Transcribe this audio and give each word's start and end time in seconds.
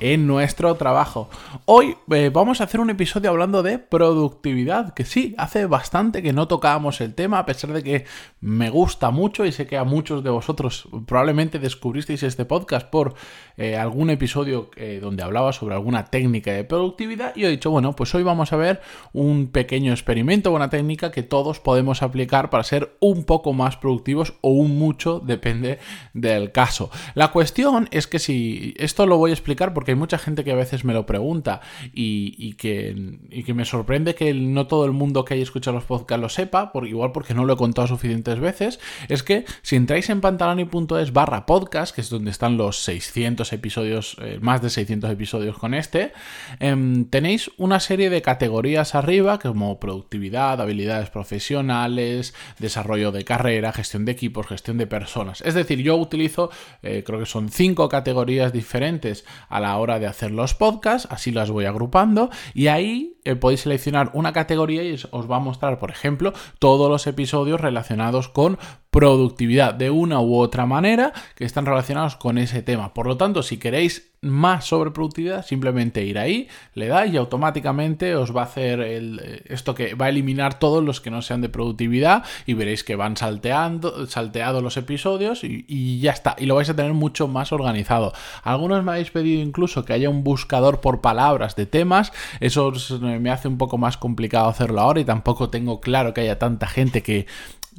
en 0.00 0.26
nuestro 0.26 0.74
trabajo. 0.74 1.28
Hoy 1.64 1.96
eh, 2.10 2.30
vamos 2.32 2.60
a 2.60 2.64
hacer 2.64 2.80
un 2.80 2.90
episodio 2.90 3.30
hablando 3.30 3.62
de 3.62 3.78
productividad, 3.78 4.94
que 4.94 5.04
sí, 5.04 5.34
hace 5.38 5.66
bastante 5.66 6.22
que 6.22 6.32
no 6.32 6.48
tocábamos 6.48 7.00
el 7.00 7.14
tema, 7.14 7.38
a 7.38 7.46
pesar 7.46 7.72
de 7.72 7.82
que 7.82 8.04
me 8.40 8.70
gusta 8.70 9.10
mucho 9.10 9.44
y 9.44 9.52
sé 9.52 9.66
que 9.66 9.76
a 9.76 9.84
muchos 9.84 10.24
de 10.24 10.30
vosotros 10.30 10.88
probablemente 11.06 11.58
descubristeis 11.58 12.22
este 12.22 12.44
podcast 12.44 12.88
por 12.88 13.14
eh, 13.56 13.76
algún 13.76 14.10
episodio 14.10 14.70
eh, 14.76 14.98
donde 15.00 15.22
hablaba 15.22 15.52
sobre 15.52 15.74
alguna 15.74 16.06
técnica 16.06 16.52
de 16.52 16.64
productividad 16.64 17.36
y 17.36 17.44
he 17.44 17.48
dicho, 17.48 17.70
bueno, 17.70 17.94
pues 17.94 18.14
hoy 18.14 18.22
vamos 18.22 18.52
a 18.52 18.56
ver 18.56 18.80
un 19.12 19.48
pequeño 19.48 19.92
experimento, 19.92 20.52
una 20.52 20.70
técnica 20.70 21.10
que 21.10 21.22
todos 21.22 21.60
podemos 21.60 22.02
aplicar 22.02 22.50
para 22.50 22.64
ser 22.64 22.96
un 23.00 23.24
poco 23.24 23.52
más 23.52 23.76
productivos 23.76 24.34
o 24.40 24.50
un 24.50 24.78
mucho, 24.78 25.20
depende 25.20 25.78
del 26.12 26.50
caso. 26.50 26.90
La 27.14 27.28
cuestión 27.28 27.88
es 27.92 28.06
que 28.06 28.18
si 28.18 28.74
esto 28.78 29.06
lo 29.06 29.18
voy 29.18 29.30
a 29.30 29.34
explicar 29.34 29.74
porque 29.74 29.91
hay 29.92 29.98
mucha 29.98 30.18
gente 30.18 30.44
que 30.44 30.52
a 30.52 30.56
veces 30.56 30.84
me 30.84 30.92
lo 30.92 31.06
pregunta 31.06 31.60
y, 31.92 32.54
que, 32.54 32.94
me 33.54 33.64
sorprende 33.64 34.14
que 34.14 34.32
no 34.34 34.66
todo 34.66 34.84
el 34.84 34.92
mundo 34.92 35.24
que 35.24 35.34
haya 35.34 35.42
escuchado 35.42 35.76
los 35.76 35.84
podcasts 35.84 36.20
lo 36.20 36.28
sepa, 36.28 36.72
por, 36.72 36.86
igual 36.86 37.12
porque 37.12 37.34
no 37.34 37.44
lo 37.44 37.54
he 37.54 37.56
contado 37.56 37.88
suficientes 37.88 38.40
veces, 38.40 38.80
es 39.08 39.22
que 39.22 39.44
si 39.62 39.76
entráis 39.76 40.10
en 40.10 40.20
pantaloni.es 40.20 41.12
barra 41.12 41.46
podcast, 41.46 41.94
que 41.94 42.00
es 42.00 42.10
donde 42.10 42.30
están 42.30 42.56
los 42.56 42.82
600 42.84 43.52
episodios, 43.52 44.16
eh, 44.20 44.38
más 44.40 44.62
de 44.62 44.70
600 44.70 45.10
episodios 45.10 45.58
con 45.58 45.74
este, 45.74 46.12
em, 46.60 47.04
tenéis 47.06 47.50
una 47.56 47.80
serie 47.80 48.10
de 48.10 48.22
categorías 48.22 48.94
arriba, 48.94 49.38
como 49.38 49.78
productividad, 49.78 50.60
habilidades 50.60 51.10
profesionales, 51.10 52.34
desarrollo 52.58 53.12
de 53.12 53.24
carrera, 53.24 53.72
gestión 53.72 54.04
de 54.04 54.12
equipos, 54.12 54.46
gestión 54.46 54.78
de 54.78 54.86
personas. 54.86 55.42
Es 55.42 55.54
decir, 55.54 55.80
yo 55.80 55.96
utilizo, 55.96 56.50
eh, 56.82 57.02
creo 57.04 57.18
que 57.18 57.26
son 57.26 57.48
cinco 57.50 57.88
categorías 57.88 58.52
diferentes 58.52 59.24
a 59.48 59.60
la 59.60 59.71
hora 59.78 59.98
de 59.98 60.06
hacer 60.06 60.30
los 60.30 60.54
podcasts, 60.54 61.08
así 61.10 61.30
las 61.30 61.50
voy 61.50 61.64
agrupando 61.64 62.30
y 62.54 62.68
ahí 62.68 63.16
eh, 63.24 63.36
podéis 63.36 63.60
seleccionar 63.60 64.10
una 64.14 64.32
categoría 64.32 64.82
y 64.82 64.94
os 65.10 65.30
va 65.30 65.36
a 65.36 65.40
mostrar, 65.40 65.78
por 65.78 65.90
ejemplo, 65.90 66.32
todos 66.58 66.90
los 66.90 67.06
episodios 67.06 67.60
relacionados 67.60 68.28
con 68.28 68.58
productividad 68.92 69.72
de 69.72 69.88
una 69.88 70.20
u 70.20 70.36
otra 70.36 70.66
manera 70.66 71.14
que 71.34 71.46
están 71.46 71.64
relacionados 71.64 72.14
con 72.16 72.36
ese 72.36 72.60
tema. 72.60 72.92
Por 72.92 73.06
lo 73.06 73.16
tanto, 73.16 73.42
si 73.42 73.56
queréis 73.56 74.12
más 74.20 74.66
sobre 74.66 74.90
productividad, 74.90 75.46
simplemente 75.46 76.04
ir 76.04 76.18
ahí, 76.18 76.46
le 76.74 76.88
dais 76.88 77.12
y 77.12 77.16
automáticamente 77.16 78.14
os 78.14 78.36
va 78.36 78.42
a 78.42 78.44
hacer 78.44 78.80
el, 78.80 79.42
esto 79.46 79.74
que 79.74 79.94
va 79.94 80.06
a 80.06 80.08
eliminar 80.10 80.58
todos 80.58 80.84
los 80.84 81.00
que 81.00 81.10
no 81.10 81.22
sean 81.22 81.40
de 81.40 81.48
productividad 81.48 82.22
y 82.44 82.52
veréis 82.52 82.84
que 82.84 82.94
van 82.94 83.16
salteando, 83.16 84.06
salteados 84.06 84.62
los 84.62 84.76
episodios 84.76 85.42
y, 85.42 85.64
y, 85.66 85.98
ya 86.00 86.12
está. 86.12 86.36
Y 86.38 86.44
lo 86.44 86.54
vais 86.54 86.68
a 86.68 86.76
tener 86.76 86.92
mucho 86.92 87.28
más 87.28 87.50
organizado. 87.50 88.12
Algunos 88.44 88.84
me 88.84 88.92
habéis 88.92 89.10
pedido 89.10 89.40
incluso 89.40 89.86
que 89.86 89.94
haya 89.94 90.10
un 90.10 90.22
buscador 90.22 90.82
por 90.82 91.00
palabras 91.00 91.56
de 91.56 91.64
temas. 91.64 92.12
Eso 92.40 92.70
me 93.00 93.30
hace 93.30 93.48
un 93.48 93.56
poco 93.56 93.78
más 93.78 93.96
complicado 93.96 94.50
hacerlo 94.50 94.82
ahora 94.82 95.00
y 95.00 95.06
tampoco 95.06 95.48
tengo 95.48 95.80
claro 95.80 96.12
que 96.12 96.20
haya 96.20 96.38
tanta 96.38 96.66
gente 96.66 97.02
que 97.02 97.26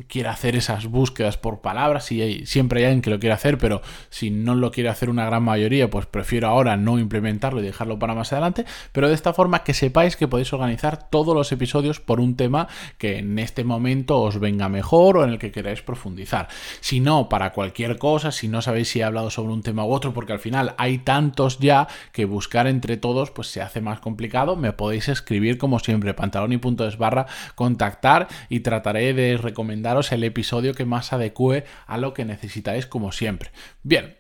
quiera 0.08 0.31
hacer 0.31 0.55
esas 0.55 0.88
búsquedas 0.88 1.38
por 1.38 1.61
palabras, 1.61 2.12
y 2.12 2.45
siempre 2.45 2.79
hay 2.79 2.85
alguien 2.85 3.01
que 3.01 3.09
lo 3.09 3.19
quiere 3.19 3.34
hacer, 3.34 3.57
pero 3.57 3.81
si 4.09 4.31
no 4.31 4.56
lo 4.56 4.72
quiere 4.72 4.90
hacer 4.90 5.09
una 5.09 5.25
gran 5.25 5.44
mayoría, 5.44 5.90
pues 5.90 6.06
prefiero 6.06 6.47
ahora 6.47 6.78
no 6.78 6.97
implementarlo 6.97 7.62
y 7.62 7.63
dejarlo 7.63 8.00
para 8.00 8.16
más 8.16 8.34
adelante, 8.34 8.66
pero 8.91 9.07
de 9.07 9.13
esta 9.13 9.34
forma 9.34 9.63
que 9.63 9.73
sepáis 9.73 10.17
que 10.17 10.28
podéis 10.28 10.51
organizar 10.51 11.09
todos 11.09 11.35
los 11.35 11.51
episodios 11.51 12.00
por 12.00 12.19
un 12.19 12.35
tema 12.35 12.67
que 12.97 13.19
en 13.19 13.38
este 13.38 13.63
momento 13.63 14.19
os 14.22 14.40
venga 14.40 14.67
mejor 14.67 15.17
o 15.17 15.23
en 15.23 15.29
el 15.29 15.40
que 15.40 15.51
queráis 15.51 15.81
profundizar. 15.81 16.47
Si 16.79 17.00
no, 17.00 17.29
para 17.29 17.51
cualquier 17.51 17.97
cosa, 17.97 18.31
si 18.31 18.47
no 18.47 18.62
sabéis 18.62 18.90
si 18.90 19.00
he 19.00 19.03
hablado 19.03 19.29
sobre 19.29 19.53
un 19.53 19.62
tema 19.62 19.85
u 19.85 19.91
otro, 19.91 20.13
porque 20.13 20.34
al 20.34 20.40
final 20.40 20.73
hay 20.78 20.97
tantos 20.97 21.59
ya 21.59 21.88
que 22.12 22.25
buscar 22.25 22.67
entre 22.67 22.97
todos 22.97 23.29
pues 23.31 23.47
se 23.47 23.62
hace 23.62 23.81
más 23.81 24.00
complicado, 24.00 24.56
me 24.56 24.73
podéis 24.73 25.07
escribir 25.07 25.57
como 25.57 25.79
siempre, 25.79 26.13
pantaloni.es 26.13 26.97
barra 26.97 27.28
contactar 27.56 28.28
y 28.50 28.62
trataré 28.62 29.13
de 29.13 29.38
recomendar 29.38 29.82
daros 29.83 30.11
el 30.11 30.23
episodio 30.23 30.73
que 30.73 30.85
más 30.85 31.13
adecue 31.13 31.66
a 31.85 31.97
lo 31.99 32.16
que 32.16 32.25
necesitáis 32.25 32.88
como 32.88 33.11
siempre. 33.11 33.51
Bien, 33.83 34.16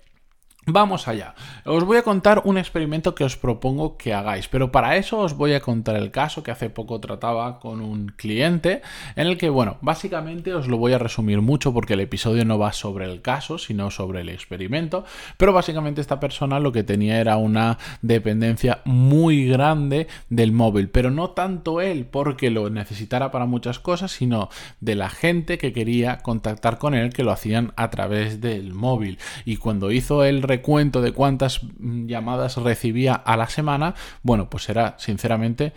Vamos 0.65 1.09
allá. 1.09 1.35
Os 1.65 1.83
voy 1.83 1.97
a 1.97 2.03
contar 2.03 2.43
un 2.45 2.57
experimento 2.57 3.13
que 3.15 3.25
os 3.25 3.35
propongo 3.35 3.97
que 3.97 4.13
hagáis, 4.13 4.47
pero 4.47 4.71
para 4.71 4.95
eso 4.95 5.19
os 5.19 5.35
voy 5.35 5.53
a 5.55 5.59
contar 5.59 5.97
el 5.97 6.09
caso 6.09 6.41
que 6.41 6.51
hace 6.51 6.69
poco 6.69 7.01
trataba 7.01 7.59
con 7.59 7.81
un 7.81 8.13
cliente 8.15 8.81
en 9.17 9.27
el 9.27 9.37
que, 9.37 9.49
bueno, 9.49 9.75
básicamente 9.81 10.53
os 10.53 10.69
lo 10.69 10.77
voy 10.77 10.93
a 10.93 10.99
resumir 10.99 11.41
mucho 11.41 11.73
porque 11.73 11.95
el 11.95 11.99
episodio 11.99 12.45
no 12.45 12.57
va 12.57 12.71
sobre 12.71 13.11
el 13.11 13.21
caso, 13.21 13.57
sino 13.57 13.91
sobre 13.91 14.21
el 14.21 14.29
experimento, 14.29 15.03
pero 15.35 15.51
básicamente 15.51 15.99
esta 15.99 16.21
persona 16.21 16.61
lo 16.61 16.71
que 16.71 16.83
tenía 16.83 17.19
era 17.19 17.35
una 17.35 17.77
dependencia 18.01 18.79
muy 18.85 19.45
grande 19.45 20.07
del 20.29 20.53
móvil, 20.53 20.87
pero 20.87 21.11
no 21.11 21.31
tanto 21.31 21.81
él 21.81 22.05
porque 22.05 22.49
lo 22.49 22.69
necesitara 22.69 23.31
para 23.31 23.47
muchas 23.47 23.79
cosas, 23.79 24.13
sino 24.13 24.47
de 24.79 24.95
la 24.95 25.09
gente 25.09 25.57
que 25.57 25.73
quería 25.73 26.19
contactar 26.19 26.77
con 26.77 26.93
él 26.93 27.11
que 27.11 27.23
lo 27.23 27.33
hacían 27.33 27.73
a 27.75 27.89
través 27.89 28.39
del 28.39 28.73
móvil. 28.73 29.17
Y 29.43 29.57
cuando 29.57 29.91
hizo 29.91 30.23
el 30.23 30.52
cuento 30.61 31.01
de 31.01 31.11
cuántas 31.11 31.61
mm, 31.63 32.07
llamadas 32.07 32.57
recibía 32.57 33.13
a 33.13 33.37
la 33.37 33.49
semana, 33.49 33.95
bueno, 34.21 34.49
pues 34.49 34.69
era 34.69 34.95
sinceramente 34.97 35.73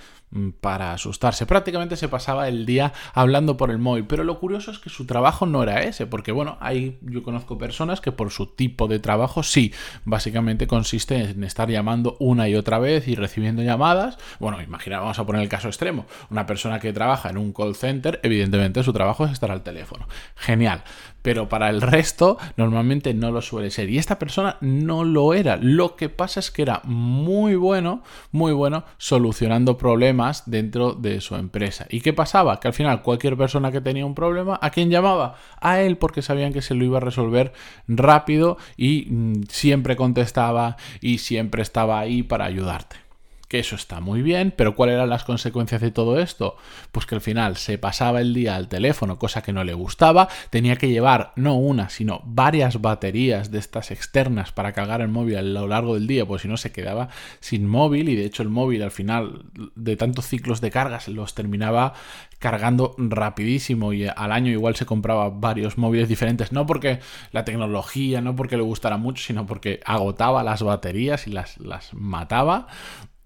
para 0.60 0.92
asustarse. 0.92 1.46
Prácticamente 1.46 1.96
se 1.96 2.08
pasaba 2.08 2.48
el 2.48 2.66
día 2.66 2.92
hablando 3.14 3.56
por 3.56 3.70
el 3.70 3.78
móvil, 3.78 4.06
pero 4.06 4.24
lo 4.24 4.38
curioso 4.38 4.70
es 4.70 4.78
que 4.78 4.90
su 4.90 5.06
trabajo 5.06 5.46
no 5.46 5.62
era 5.62 5.82
ese, 5.82 6.06
porque 6.06 6.32
bueno, 6.32 6.58
hay 6.60 6.98
yo 7.02 7.22
conozco 7.22 7.58
personas 7.58 8.00
que 8.00 8.12
por 8.12 8.30
su 8.30 8.46
tipo 8.46 8.88
de 8.88 8.98
trabajo 8.98 9.42
sí, 9.42 9.72
básicamente 10.04 10.66
consiste 10.66 11.30
en 11.30 11.44
estar 11.44 11.70
llamando 11.70 12.16
una 12.20 12.48
y 12.48 12.54
otra 12.54 12.78
vez 12.78 13.08
y 13.08 13.14
recibiendo 13.14 13.62
llamadas. 13.62 14.18
Bueno, 14.38 14.60
imagina, 14.60 15.00
vamos 15.00 15.18
a 15.18 15.26
poner 15.26 15.42
el 15.42 15.48
caso 15.48 15.68
extremo, 15.68 16.06
una 16.30 16.46
persona 16.46 16.80
que 16.80 16.92
trabaja 16.92 17.30
en 17.30 17.38
un 17.38 17.52
call 17.52 17.76
center, 17.76 18.20
evidentemente 18.22 18.82
su 18.82 18.92
trabajo 18.92 19.24
es 19.24 19.32
estar 19.32 19.50
al 19.50 19.62
teléfono. 19.62 20.06
Genial 20.34 20.82
pero 21.26 21.48
para 21.48 21.70
el 21.70 21.82
resto 21.82 22.38
normalmente 22.56 23.12
no 23.12 23.32
lo 23.32 23.42
suele 23.42 23.72
ser. 23.72 23.90
Y 23.90 23.98
esta 23.98 24.16
persona 24.16 24.58
no 24.60 25.02
lo 25.02 25.34
era. 25.34 25.56
Lo 25.56 25.96
que 25.96 26.08
pasa 26.08 26.38
es 26.38 26.52
que 26.52 26.62
era 26.62 26.82
muy 26.84 27.56
bueno, 27.56 28.04
muy 28.30 28.52
bueno 28.52 28.84
solucionando 28.96 29.76
problemas 29.76 30.15
dentro 30.46 30.92
de 30.92 31.20
su 31.20 31.36
empresa. 31.36 31.86
¿Y 31.90 32.00
qué 32.00 32.12
pasaba? 32.12 32.60
Que 32.60 32.68
al 32.68 32.74
final 32.74 33.02
cualquier 33.02 33.36
persona 33.36 33.70
que 33.70 33.80
tenía 33.80 34.06
un 34.06 34.14
problema, 34.14 34.58
¿a 34.60 34.70
quién 34.70 34.90
llamaba? 34.90 35.36
A 35.60 35.80
él 35.80 35.96
porque 35.96 36.22
sabían 36.22 36.52
que 36.52 36.62
se 36.62 36.74
lo 36.74 36.84
iba 36.84 36.98
a 36.98 37.00
resolver 37.00 37.52
rápido 37.88 38.58
y 38.76 39.06
mm, 39.10 39.44
siempre 39.48 39.96
contestaba 39.96 40.76
y 41.00 41.18
siempre 41.18 41.62
estaba 41.62 41.98
ahí 42.00 42.22
para 42.22 42.44
ayudarte 42.44 43.05
que 43.48 43.60
eso 43.60 43.76
está 43.76 44.00
muy 44.00 44.22
bien, 44.22 44.52
pero 44.56 44.74
¿cuáles 44.74 44.94
eran 44.94 45.08
las 45.08 45.24
consecuencias 45.24 45.80
de 45.80 45.92
todo 45.92 46.18
esto? 46.18 46.56
Pues 46.90 47.06
que 47.06 47.14
al 47.14 47.20
final 47.20 47.56
se 47.56 47.78
pasaba 47.78 48.20
el 48.20 48.34
día 48.34 48.56
al 48.56 48.68
teléfono, 48.68 49.18
cosa 49.18 49.42
que 49.42 49.52
no 49.52 49.62
le 49.62 49.74
gustaba, 49.74 50.28
tenía 50.50 50.76
que 50.76 50.88
llevar 50.88 51.32
no 51.36 51.54
una, 51.54 51.88
sino 51.88 52.22
varias 52.24 52.80
baterías 52.80 53.50
de 53.52 53.58
estas 53.58 53.90
externas 53.90 54.50
para 54.52 54.72
cargar 54.72 55.00
el 55.00 55.08
móvil 55.08 55.36
a 55.36 55.42
lo 55.42 55.68
largo 55.68 55.94
del 55.94 56.08
día, 56.08 56.26
pues 56.26 56.42
si 56.42 56.48
no 56.48 56.56
se 56.56 56.72
quedaba 56.72 57.08
sin 57.40 57.66
móvil 57.68 58.08
y 58.08 58.16
de 58.16 58.24
hecho 58.24 58.42
el 58.42 58.48
móvil 58.48 58.82
al 58.82 58.90
final 58.90 59.44
de 59.76 59.96
tantos 59.96 60.26
ciclos 60.26 60.60
de 60.60 60.70
cargas 60.70 61.08
los 61.08 61.34
terminaba 61.34 61.94
cargando 62.38 62.94
rapidísimo 62.98 63.92
y 63.92 64.06
al 64.06 64.32
año 64.32 64.50
igual 64.50 64.76
se 64.76 64.86
compraba 64.86 65.30
varios 65.30 65.78
móviles 65.78 66.08
diferentes, 66.08 66.52
no 66.52 66.66
porque 66.66 66.98
la 67.32 67.44
tecnología, 67.44 68.20
no 68.20 68.34
porque 68.34 68.56
le 68.56 68.62
gustara 68.62 68.96
mucho, 68.96 69.22
sino 69.22 69.46
porque 69.46 69.80
agotaba 69.84 70.42
las 70.42 70.62
baterías 70.62 71.26
y 71.26 71.30
las, 71.30 71.58
las 71.58 71.94
mataba 71.94 72.66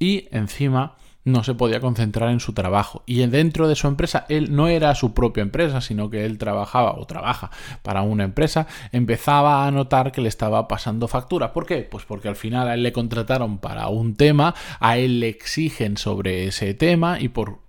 y 0.00 0.26
encima 0.32 0.96
no 1.24 1.44
se 1.44 1.54
podía 1.54 1.80
concentrar 1.80 2.30
en 2.30 2.40
su 2.40 2.52
trabajo. 2.52 3.02
Y 3.06 3.24
dentro 3.26 3.68
de 3.68 3.76
su 3.76 3.86
empresa, 3.86 4.26
él 4.28 4.54
no 4.54 4.68
era 4.68 4.94
su 4.94 5.12
propia 5.12 5.42
empresa, 5.42 5.80
sino 5.80 6.10
que 6.10 6.24
él 6.24 6.38
trabajaba 6.38 6.94
o 6.98 7.06
trabaja 7.06 7.50
para 7.82 8.02
una 8.02 8.24
empresa, 8.24 8.66
empezaba 8.90 9.66
a 9.66 9.70
notar 9.70 10.12
que 10.12 10.22
le 10.22 10.28
estaba 10.28 10.66
pasando 10.66 11.08
factura. 11.08 11.52
¿Por 11.52 11.66
qué? 11.66 11.82
Pues 11.82 12.04
porque 12.04 12.28
al 12.28 12.36
final 12.36 12.68
a 12.68 12.74
él 12.74 12.82
le 12.82 12.92
contrataron 12.92 13.58
para 13.58 13.88
un 13.88 14.16
tema, 14.16 14.54
a 14.80 14.96
él 14.98 15.20
le 15.20 15.28
exigen 15.28 15.96
sobre 15.96 16.46
ese 16.46 16.74
tema 16.74 17.20
y 17.20 17.28
por 17.28 17.60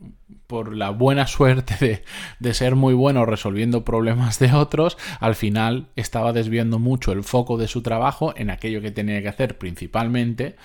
por 0.47 0.75
la 0.75 0.89
buena 0.89 1.27
suerte 1.27 1.75
de, 1.79 2.03
de, 2.39 2.53
ser 2.53 2.75
muy 2.75 2.93
bueno 2.93 3.25
resolviendo 3.25 3.85
problemas 3.85 4.37
de 4.37 4.51
otros, 4.51 4.97
al 5.21 5.35
final 5.35 5.87
estaba 5.95 6.33
desviando 6.33 6.77
mucho 6.77 7.13
el 7.13 7.23
foco 7.23 7.55
de 7.55 7.69
su 7.69 7.81
trabajo 7.81 8.33
en 8.35 8.49
aquello 8.49 8.81
que 8.81 8.91
tenía 8.91 9.21
que 9.21 9.29
hacer 9.29 9.57
principalmente 9.57 10.57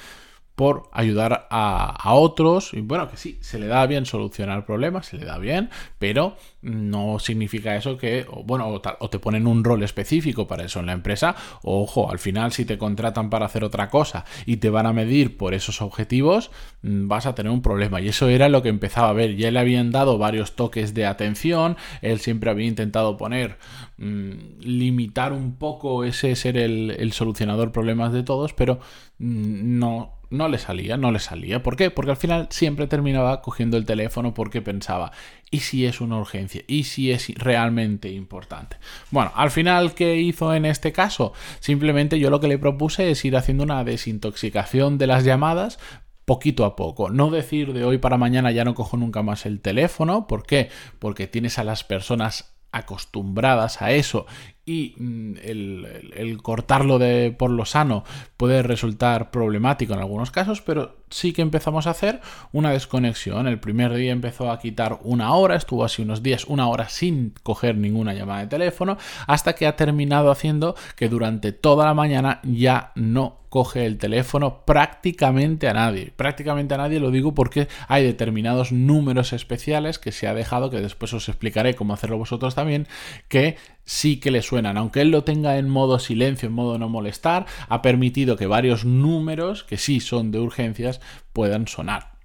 por 0.56 0.88
ayudar 0.92 1.46
a, 1.50 2.14
otros. 2.14 2.72
Y 2.72 2.80
bueno, 2.80 3.10
que 3.10 3.18
sí, 3.18 3.38
se 3.42 3.58
le 3.58 3.66
da 3.66 3.86
bien 3.86 4.06
solucionar 4.06 4.64
problemas, 4.64 5.06
se 5.06 5.18
le 5.18 5.26
da 5.26 5.38
bien, 5.38 5.68
pero 5.98 6.36
no 6.62 7.18
significa 7.18 7.76
eso 7.76 7.98
que, 7.98 8.26
o, 8.30 8.42
bueno, 8.42 8.68
o, 8.68 9.10
te 9.10 9.18
ponen 9.18 9.46
un 9.46 9.62
rol 9.62 9.82
específico 9.82 10.48
para 10.48 10.64
eso 10.64 10.80
en 10.80 10.86
la 10.86 10.92
empresa. 10.92 11.36
ojo, 11.62 12.10
al 12.10 12.18
final, 12.18 12.52
si 12.52 12.64
te 12.64 12.78
contratan 12.78 13.28
para 13.28 13.44
hacer 13.46 13.64
otra 13.64 13.90
cosa 13.90 14.24
y 14.46 14.56
te 14.56 14.70
van 14.70 14.86
a 14.86 14.94
medir 14.94 15.36
por 15.36 15.52
esos 15.52 15.82
objetivos, 15.82 16.50
mm, 16.82 17.06
vas 17.06 17.26
a 17.26 17.34
tener 17.34 17.52
un 17.52 17.60
problema. 17.60 18.00
Y 18.00 18.08
eso 18.08 18.28
era 18.28 18.48
lo 18.48 18.62
que 18.62 18.70
empezaba 18.70 19.10
a 19.10 19.12
ver. 19.12 19.36
Ya 19.36 19.50
le 19.50 19.58
habían 19.58 19.92
dado 19.92 20.16
varios 20.16 20.56
toques 20.56 20.94
de 20.94 21.04
atención, 21.04 21.76
él 22.00 22.18
siempre 22.20 22.50
había 22.50 22.66
intentado 22.66 23.18
poner, 23.18 23.58
mm, 23.98 24.60
limitar 24.60 25.34
un 25.34 25.56
poco 25.56 26.04
ese 26.04 26.34
ser 26.34 26.56
el, 26.56 26.92
el 26.98 27.12
solucionador 27.12 27.72
problemas 27.72 28.12
de 28.14 28.22
todos, 28.22 28.54
pero 28.54 28.80
mm, 29.18 29.78
no 29.78 30.15
no 30.30 30.48
le 30.48 30.58
salía, 30.58 30.96
no 30.96 31.12
le 31.12 31.18
salía. 31.18 31.62
¿Por 31.62 31.76
qué? 31.76 31.90
Porque 31.90 32.10
al 32.10 32.16
final 32.16 32.48
siempre 32.50 32.86
terminaba 32.86 33.42
cogiendo 33.42 33.76
el 33.76 33.84
teléfono 33.84 34.34
porque 34.34 34.62
pensaba, 34.62 35.12
¿y 35.50 35.60
si 35.60 35.86
es 35.86 36.00
una 36.00 36.18
urgencia? 36.18 36.62
¿Y 36.66 36.84
si 36.84 37.12
es 37.12 37.34
realmente 37.36 38.10
importante? 38.10 38.76
Bueno, 39.10 39.32
al 39.34 39.50
final, 39.50 39.94
¿qué 39.94 40.16
hizo 40.16 40.54
en 40.54 40.64
este 40.64 40.92
caso? 40.92 41.32
Simplemente 41.60 42.18
yo 42.18 42.30
lo 42.30 42.40
que 42.40 42.48
le 42.48 42.58
propuse 42.58 43.10
es 43.10 43.24
ir 43.24 43.36
haciendo 43.36 43.64
una 43.64 43.84
desintoxicación 43.84 44.98
de 44.98 45.06
las 45.06 45.24
llamadas 45.24 45.78
poquito 46.24 46.64
a 46.64 46.76
poco. 46.76 47.08
No 47.08 47.30
decir 47.30 47.72
de 47.72 47.84
hoy 47.84 47.98
para 47.98 48.18
mañana 48.18 48.50
ya 48.50 48.64
no 48.64 48.74
cojo 48.74 48.96
nunca 48.96 49.22
más 49.22 49.46
el 49.46 49.60
teléfono. 49.60 50.26
¿Por 50.26 50.44
qué? 50.44 50.70
Porque 50.98 51.28
tienes 51.28 51.58
a 51.58 51.64
las 51.64 51.84
personas 51.84 52.56
acostumbradas 52.72 53.80
a 53.80 53.92
eso 53.92 54.26
y 54.68 54.96
mm, 54.98 55.34
el, 55.44 56.38
cortarlo 56.42 56.98
de, 56.98 57.34
por 57.36 57.50
lo 57.50 57.64
sano 57.64 58.02
puede 58.36 58.64
resultar 58.64 59.30
problemático 59.30 59.94
en 59.94 60.00
algunos 60.00 60.32
casos, 60.32 60.60
pero 60.60 60.96
sí 61.08 61.32
que 61.32 61.42
empezamos 61.42 61.86
a 61.86 61.90
hacer 61.90 62.20
una 62.52 62.72
desconexión. 62.72 63.46
El 63.46 63.60
primer 63.60 63.94
día 63.94 64.10
empezó 64.10 64.50
a 64.50 64.58
quitar 64.58 64.98
una 65.04 65.32
hora, 65.34 65.54
estuvo 65.54 65.84
así 65.84 66.02
unos 66.02 66.22
días, 66.22 66.44
una 66.46 66.66
hora 66.66 66.88
sin 66.88 67.32
coger 67.44 67.76
ninguna 67.76 68.12
llamada 68.12 68.40
de 68.40 68.48
teléfono, 68.48 68.98
hasta 69.28 69.54
que 69.54 69.68
ha 69.68 69.76
terminado 69.76 70.32
haciendo 70.32 70.74
que 70.96 71.08
durante 71.08 71.52
toda 71.52 71.86
la 71.86 71.94
mañana 71.94 72.40
ya 72.42 72.90
no 72.96 73.46
coge 73.48 73.86
el 73.86 73.96
teléfono 73.96 74.66
prácticamente 74.66 75.68
a 75.68 75.72
nadie. 75.72 76.12
Prácticamente 76.14 76.74
a 76.74 76.78
nadie 76.78 77.00
lo 77.00 77.10
digo 77.10 77.34
porque 77.34 77.68
hay 77.88 78.04
determinados 78.04 78.72
números 78.72 79.32
especiales 79.32 79.98
que 79.98 80.12
se 80.12 80.26
ha 80.26 80.34
dejado, 80.34 80.68
que 80.68 80.80
después 80.80 81.14
os 81.14 81.28
explicaré 81.28 81.74
cómo 81.74 81.94
hacerlo 81.94 82.18
vosotros 82.18 82.54
también, 82.54 82.86
que 83.28 83.56
sí 83.86 84.20
que 84.20 84.30
le 84.30 84.42
suenan. 84.42 84.76
Aunque 84.76 85.00
él 85.00 85.10
lo 85.10 85.24
tenga 85.24 85.56
en 85.56 85.70
modo 85.70 85.98
silencio, 85.98 86.48
en 86.48 86.52
modo 86.52 86.76
no 86.76 86.90
molestar, 86.90 87.46
ha 87.68 87.80
permitido 87.80 88.36
que 88.36 88.46
varios 88.46 88.84
números, 88.84 89.64
que 89.64 89.78
sí 89.78 90.00
son 90.00 90.30
de 90.30 90.40
urgencias, 90.40 91.00
puedan 91.32 91.66
sonar. 91.66 92.16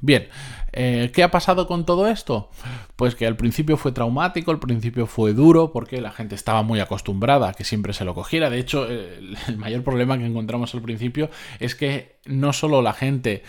Bien, 0.00 0.28
eh, 0.72 1.10
¿qué 1.12 1.24
ha 1.24 1.30
pasado 1.30 1.66
con 1.66 1.84
todo 1.84 2.06
esto? 2.06 2.50
Pues 2.94 3.16
que 3.16 3.26
al 3.26 3.36
principio 3.36 3.76
fue 3.76 3.90
traumático, 3.90 4.50
al 4.50 4.60
principio 4.60 5.06
fue 5.06 5.32
duro, 5.32 5.72
porque 5.72 6.00
la 6.00 6.12
gente 6.12 6.36
estaba 6.36 6.62
muy 6.62 6.78
acostumbrada 6.78 7.48
a 7.48 7.52
que 7.52 7.64
siempre 7.64 7.92
se 7.92 8.04
lo 8.04 8.14
cogiera. 8.14 8.48
De 8.48 8.58
hecho, 8.58 8.88
el 8.88 9.36
mayor 9.56 9.82
problema 9.82 10.16
que 10.16 10.26
encontramos 10.26 10.74
al 10.74 10.82
principio 10.82 11.30
es 11.58 11.74
que 11.74 12.20
no 12.26 12.52
solo 12.52 12.80
la 12.80 12.92
gente 12.92 13.42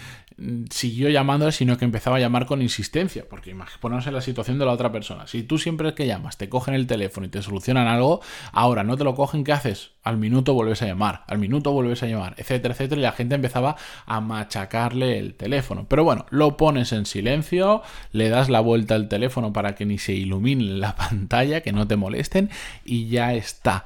siguió 0.69 1.09
llamando, 1.09 1.51
sino 1.51 1.77
que 1.77 1.85
empezaba 1.85 2.17
a 2.17 2.19
llamar 2.19 2.45
con 2.45 2.61
insistencia, 2.61 3.25
porque 3.29 3.55
ponernos 3.79 4.07
en 4.07 4.13
la 4.13 4.21
situación 4.21 4.59
de 4.59 4.65
la 4.65 4.71
otra 4.71 4.91
persona. 4.91 5.27
Si 5.27 5.43
tú 5.43 5.57
siempre 5.57 5.93
que 5.93 6.07
llamas 6.07 6.37
te 6.37 6.49
cogen 6.49 6.73
el 6.73 6.87
teléfono 6.87 7.27
y 7.27 7.29
te 7.29 7.41
solucionan 7.41 7.87
algo, 7.87 8.21
ahora 8.51 8.83
no 8.83 8.97
te 8.97 9.03
lo 9.03 9.15
cogen, 9.15 9.43
¿qué 9.43 9.51
haces? 9.51 9.91
Al 10.03 10.17
minuto 10.17 10.53
vuelves 10.53 10.81
a 10.81 10.87
llamar, 10.87 11.23
al 11.27 11.39
minuto 11.39 11.71
vuelves 11.71 12.03
a 12.03 12.07
llamar, 12.07 12.35
etcétera, 12.37 12.73
etcétera, 12.73 12.99
y 12.99 13.03
la 13.03 13.11
gente 13.11 13.35
empezaba 13.35 13.75
a 14.05 14.21
machacarle 14.21 15.19
el 15.19 15.35
teléfono. 15.35 15.85
Pero 15.87 16.03
bueno, 16.03 16.25
lo 16.29 16.57
pones 16.57 16.91
en 16.93 17.05
silencio, 17.05 17.81
le 18.11 18.29
das 18.29 18.49
la 18.49 18.61
vuelta 18.61 18.95
al 18.95 19.09
teléfono 19.09 19.53
para 19.53 19.75
que 19.75 19.85
ni 19.85 19.97
se 19.97 20.13
ilumine 20.13 20.63
la 20.63 20.95
pantalla, 20.97 21.61
que 21.61 21.73
no 21.73 21.87
te 21.87 21.95
molesten, 21.95 22.49
y 22.85 23.07
ya 23.09 23.33
está. 23.33 23.85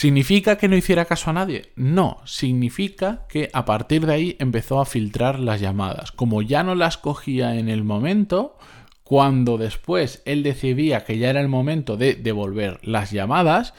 ¿Significa 0.00 0.56
que 0.56 0.66
no 0.66 0.76
hiciera 0.76 1.04
caso 1.04 1.28
a 1.28 1.34
nadie? 1.34 1.72
No, 1.76 2.22
significa 2.24 3.26
que 3.28 3.50
a 3.52 3.66
partir 3.66 4.06
de 4.06 4.14
ahí 4.14 4.36
empezó 4.38 4.80
a 4.80 4.86
filtrar 4.86 5.38
las 5.38 5.60
llamadas. 5.60 6.10
Como 6.10 6.40
ya 6.40 6.62
no 6.62 6.74
las 6.74 6.96
cogía 6.96 7.56
en 7.56 7.68
el 7.68 7.84
momento, 7.84 8.56
cuando 9.04 9.58
después 9.58 10.22
él 10.24 10.42
decidía 10.42 11.04
que 11.04 11.18
ya 11.18 11.28
era 11.28 11.42
el 11.42 11.48
momento 11.48 11.98
de 11.98 12.14
devolver 12.14 12.80
las 12.82 13.10
llamadas, 13.10 13.74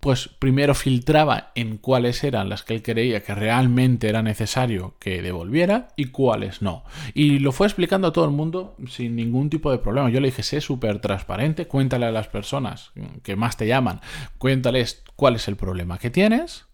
pues 0.00 0.28
primero 0.28 0.74
filtraba 0.74 1.52
en 1.54 1.78
cuáles 1.78 2.22
eran 2.24 2.48
las 2.48 2.62
que 2.62 2.74
él 2.74 2.82
creía 2.82 3.22
que 3.22 3.34
realmente 3.34 4.08
era 4.08 4.22
necesario 4.22 4.94
que 4.98 5.22
devolviera 5.22 5.88
y 5.96 6.06
cuáles 6.06 6.62
no. 6.62 6.84
Y 7.14 7.38
lo 7.38 7.52
fue 7.52 7.66
explicando 7.66 8.08
a 8.08 8.12
todo 8.12 8.24
el 8.24 8.30
mundo 8.30 8.76
sin 8.88 9.16
ningún 9.16 9.50
tipo 9.50 9.70
de 9.70 9.78
problema. 9.78 10.10
Yo 10.10 10.20
le 10.20 10.28
dije, 10.28 10.42
sé 10.42 10.60
súper 10.60 11.00
transparente, 11.00 11.66
cuéntale 11.66 12.06
a 12.06 12.12
las 12.12 12.28
personas 12.28 12.92
que 13.22 13.36
más 13.36 13.56
te 13.56 13.66
llaman, 13.66 14.00
cuéntales 14.38 15.02
cuál 15.16 15.36
es 15.36 15.48
el 15.48 15.56
problema 15.56 15.98
que 15.98 16.10
tienes 16.10 16.66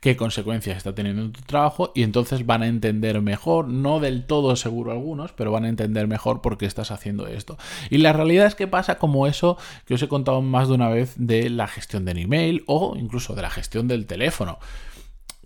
qué 0.00 0.16
consecuencias 0.16 0.76
está 0.76 0.94
teniendo 0.94 1.22
en 1.22 1.32
tu 1.32 1.42
trabajo 1.42 1.92
y 1.94 2.02
entonces 2.02 2.46
van 2.46 2.62
a 2.62 2.66
entender 2.66 3.20
mejor, 3.22 3.68
no 3.68 4.00
del 4.00 4.26
todo 4.26 4.56
seguro 4.56 4.92
algunos, 4.92 5.32
pero 5.32 5.52
van 5.52 5.64
a 5.64 5.68
entender 5.68 6.06
mejor 6.06 6.40
por 6.42 6.58
qué 6.58 6.66
estás 6.66 6.90
haciendo 6.90 7.26
esto. 7.26 7.56
Y 7.90 7.98
la 7.98 8.12
realidad 8.12 8.46
es 8.46 8.54
que 8.54 8.66
pasa 8.66 8.98
como 8.98 9.26
eso 9.26 9.58
que 9.84 9.94
os 9.94 10.02
he 10.02 10.08
contado 10.08 10.42
más 10.42 10.68
de 10.68 10.74
una 10.74 10.88
vez 10.88 11.14
de 11.16 11.50
la 11.50 11.66
gestión 11.66 12.04
del 12.04 12.18
email 12.18 12.64
o 12.66 12.96
incluso 12.96 13.34
de 13.34 13.42
la 13.42 13.50
gestión 13.50 13.88
del 13.88 14.06
teléfono, 14.06 14.58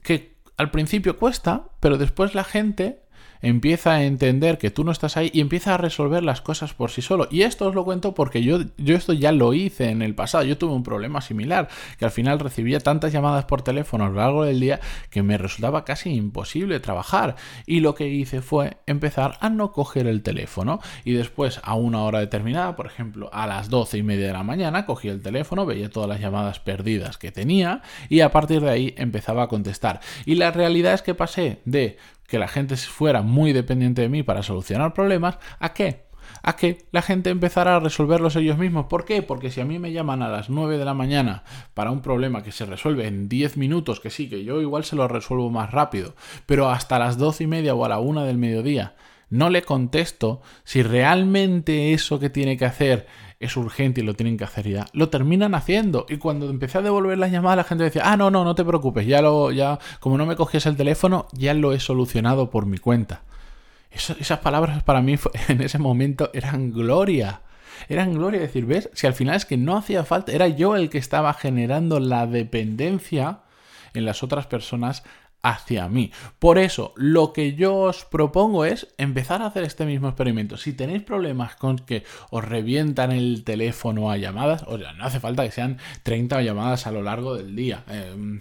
que 0.02 0.36
al 0.56 0.70
principio 0.70 1.16
cuesta, 1.16 1.64
pero 1.80 1.96
después 1.96 2.34
la 2.34 2.44
gente 2.44 3.00
empieza 3.42 3.92
a 3.92 4.04
entender 4.04 4.58
que 4.58 4.70
tú 4.70 4.84
no 4.84 4.92
estás 4.92 5.16
ahí 5.16 5.30
y 5.32 5.40
empieza 5.40 5.74
a 5.74 5.78
resolver 5.78 6.22
las 6.22 6.40
cosas 6.40 6.74
por 6.74 6.90
sí 6.90 7.02
solo. 7.02 7.28
Y 7.30 7.42
esto 7.42 7.68
os 7.68 7.74
lo 7.74 7.84
cuento 7.84 8.14
porque 8.14 8.42
yo, 8.42 8.58
yo 8.76 8.96
esto 8.96 9.12
ya 9.12 9.32
lo 9.32 9.54
hice 9.54 9.90
en 9.90 10.02
el 10.02 10.14
pasado. 10.14 10.44
Yo 10.44 10.58
tuve 10.58 10.74
un 10.74 10.82
problema 10.82 11.20
similar, 11.20 11.68
que 11.98 12.04
al 12.04 12.10
final 12.10 12.38
recibía 12.38 12.80
tantas 12.80 13.12
llamadas 13.12 13.44
por 13.44 13.62
teléfono 13.62 14.04
a 14.04 14.08
lo 14.08 14.16
largo 14.16 14.44
del 14.44 14.60
día 14.60 14.80
que 15.10 15.22
me 15.22 15.38
resultaba 15.38 15.84
casi 15.84 16.10
imposible 16.10 16.80
trabajar. 16.80 17.36
Y 17.66 17.80
lo 17.80 17.94
que 17.94 18.08
hice 18.08 18.42
fue 18.42 18.78
empezar 18.86 19.38
a 19.40 19.48
no 19.48 19.72
coger 19.72 20.06
el 20.06 20.22
teléfono 20.22 20.80
y 21.04 21.12
después 21.12 21.60
a 21.62 21.74
una 21.74 22.02
hora 22.02 22.20
determinada, 22.20 22.76
por 22.76 22.86
ejemplo 22.86 23.30
a 23.32 23.46
las 23.46 23.70
doce 23.70 23.98
y 23.98 24.02
media 24.02 24.26
de 24.26 24.32
la 24.32 24.42
mañana, 24.42 24.86
cogía 24.86 25.12
el 25.12 25.22
teléfono, 25.22 25.66
veía 25.66 25.90
todas 25.90 26.08
las 26.08 26.20
llamadas 26.20 26.60
perdidas 26.60 27.18
que 27.18 27.32
tenía 27.32 27.82
y 28.08 28.20
a 28.20 28.30
partir 28.30 28.60
de 28.60 28.70
ahí 28.70 28.94
empezaba 28.96 29.44
a 29.44 29.48
contestar. 29.48 30.00
Y 30.26 30.34
la 30.34 30.50
realidad 30.50 30.94
es 30.94 31.02
que 31.02 31.14
pasé 31.14 31.60
de 31.64 31.98
que 32.30 32.38
la 32.38 32.48
gente 32.48 32.76
fuera 32.76 33.22
muy 33.22 33.52
dependiente 33.52 34.02
de 34.02 34.08
mí 34.08 34.22
para 34.22 34.44
solucionar 34.44 34.94
problemas, 34.94 35.38
¿a 35.58 35.74
qué? 35.74 36.04
A 36.44 36.54
que 36.54 36.86
la 36.92 37.02
gente 37.02 37.28
empezara 37.28 37.74
a 37.74 37.80
resolverlos 37.80 38.36
ellos 38.36 38.56
mismos. 38.56 38.86
¿Por 38.86 39.04
qué? 39.04 39.20
Porque 39.20 39.50
si 39.50 39.60
a 39.60 39.64
mí 39.64 39.80
me 39.80 39.90
llaman 39.90 40.22
a 40.22 40.28
las 40.28 40.48
9 40.48 40.78
de 40.78 40.84
la 40.84 40.94
mañana 40.94 41.42
para 41.74 41.90
un 41.90 42.02
problema 42.02 42.44
que 42.44 42.52
se 42.52 42.66
resuelve 42.66 43.08
en 43.08 43.28
10 43.28 43.56
minutos, 43.56 43.98
que 43.98 44.10
sí, 44.10 44.28
que 44.28 44.44
yo 44.44 44.60
igual 44.60 44.84
se 44.84 44.94
lo 44.94 45.08
resuelvo 45.08 45.50
más 45.50 45.72
rápido, 45.72 46.14
pero 46.46 46.70
hasta 46.70 47.00
las 47.00 47.18
12 47.18 47.44
y 47.44 47.46
media 47.48 47.74
o 47.74 47.84
a 47.84 47.88
la 47.88 47.98
1 47.98 48.24
del 48.24 48.38
mediodía 48.38 48.94
no 49.28 49.48
le 49.48 49.62
contesto 49.62 50.40
si 50.64 50.82
realmente 50.82 51.92
eso 51.92 52.18
que 52.18 52.30
tiene 52.30 52.56
que 52.56 52.64
hacer 52.64 53.06
es 53.40 53.56
urgente 53.56 54.02
y 54.02 54.04
lo 54.04 54.14
tienen 54.14 54.36
que 54.36 54.44
hacer 54.44 54.68
ya, 54.68 54.86
lo 54.92 55.08
terminan 55.08 55.54
haciendo. 55.54 56.04
Y 56.08 56.18
cuando 56.18 56.50
empecé 56.50 56.78
a 56.78 56.82
devolver 56.82 57.16
las 57.16 57.32
llamadas, 57.32 57.56
la 57.56 57.64
gente 57.64 57.84
decía, 57.84 58.02
ah, 58.04 58.16
no, 58.16 58.30
no, 58.30 58.44
no 58.44 58.54
te 58.54 58.64
preocupes, 58.64 59.06
ya 59.06 59.22
lo, 59.22 59.50
ya, 59.50 59.78
como 59.98 60.18
no 60.18 60.26
me 60.26 60.36
cogías 60.36 60.66
el 60.66 60.76
teléfono, 60.76 61.26
ya 61.32 61.54
lo 61.54 61.72
he 61.72 61.80
solucionado 61.80 62.50
por 62.50 62.66
mi 62.66 62.76
cuenta. 62.76 63.22
esas 63.90 64.38
palabras 64.40 64.82
para 64.82 65.00
mí 65.00 65.16
en 65.48 65.62
ese 65.62 65.78
momento 65.78 66.30
eran 66.34 66.70
gloria. 66.70 67.40
Eran 67.88 68.12
gloria 68.12 68.40
decir, 68.40 68.66
¿ves? 68.66 68.90
Si 68.92 69.06
al 69.06 69.14
final 69.14 69.36
es 69.36 69.46
que 69.46 69.56
no 69.56 69.78
hacía 69.78 70.04
falta, 70.04 70.32
era 70.32 70.46
yo 70.48 70.76
el 70.76 70.90
que 70.90 70.98
estaba 70.98 71.32
generando 71.32 71.98
la 71.98 72.26
dependencia 72.26 73.40
en 73.94 74.04
las 74.04 74.22
otras 74.22 74.46
personas 74.46 75.02
hacia 75.42 75.88
mí. 75.88 76.12
Por 76.38 76.58
eso, 76.58 76.92
lo 76.96 77.32
que 77.32 77.54
yo 77.54 77.76
os 77.76 78.04
propongo 78.04 78.64
es 78.64 78.88
empezar 78.98 79.42
a 79.42 79.46
hacer 79.46 79.64
este 79.64 79.86
mismo 79.86 80.08
experimento. 80.08 80.56
Si 80.56 80.72
tenéis 80.72 81.02
problemas 81.02 81.56
con 81.56 81.78
que 81.78 82.04
os 82.30 82.44
revientan 82.44 83.12
el 83.12 83.44
teléfono 83.44 84.10
a 84.10 84.16
llamadas, 84.16 84.64
o 84.66 84.78
sea, 84.78 84.92
no 84.92 85.04
hace 85.04 85.20
falta 85.20 85.44
que 85.44 85.50
sean 85.50 85.78
30 86.02 86.42
llamadas 86.42 86.86
a 86.86 86.92
lo 86.92 87.02
largo 87.02 87.34
del 87.34 87.56
día. 87.56 87.84
Eh, 87.88 88.40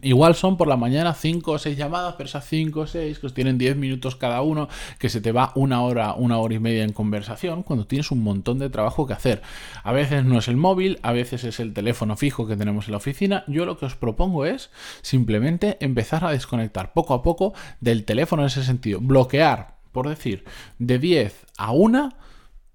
Igual 0.00 0.34
son 0.34 0.56
por 0.56 0.68
la 0.68 0.76
mañana 0.76 1.14
5 1.14 1.52
o 1.52 1.58
6 1.58 1.76
llamadas, 1.76 2.14
pero 2.16 2.26
esas 2.26 2.46
5 2.46 2.80
o 2.80 2.86
6 2.86 3.18
que 3.18 3.26
os 3.26 3.34
tienen 3.34 3.58
10 3.58 3.76
minutos 3.76 4.16
cada 4.16 4.42
uno, 4.42 4.68
que 4.98 5.08
se 5.08 5.20
te 5.20 5.32
va 5.32 5.52
una 5.54 5.82
hora, 5.82 6.14
una 6.14 6.38
hora 6.38 6.54
y 6.54 6.58
media 6.58 6.84
en 6.84 6.92
conversación, 6.92 7.62
cuando 7.62 7.86
tienes 7.86 8.10
un 8.10 8.22
montón 8.22 8.58
de 8.58 8.70
trabajo 8.70 9.06
que 9.06 9.12
hacer. 9.12 9.42
A 9.82 9.92
veces 9.92 10.24
no 10.24 10.38
es 10.38 10.48
el 10.48 10.56
móvil, 10.56 10.98
a 11.02 11.12
veces 11.12 11.44
es 11.44 11.60
el 11.60 11.74
teléfono 11.74 12.16
fijo 12.16 12.46
que 12.46 12.56
tenemos 12.56 12.86
en 12.86 12.92
la 12.92 12.96
oficina. 12.98 13.44
Yo 13.46 13.66
lo 13.66 13.78
que 13.78 13.86
os 13.86 13.96
propongo 13.96 14.46
es 14.46 14.70
simplemente 15.02 15.76
empezar 15.80 16.24
a 16.24 16.30
desconectar 16.30 16.92
poco 16.92 17.14
a 17.14 17.22
poco 17.22 17.52
del 17.80 18.04
teléfono 18.04 18.42
en 18.42 18.46
ese 18.46 18.64
sentido. 18.64 19.00
Bloquear, 19.00 19.76
por 19.92 20.08
decir, 20.08 20.44
de 20.78 20.98
10 20.98 21.46
a 21.58 21.72
1, 21.72 22.12